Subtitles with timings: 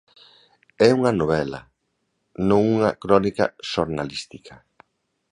[0.87, 1.59] É unha novela,
[2.49, 4.55] non unha crónica xornalística.